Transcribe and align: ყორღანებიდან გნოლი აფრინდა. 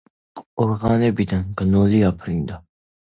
ყორღანებიდან 0.61 1.43
გნოლი 1.63 2.01
აფრინდა. 2.11 2.59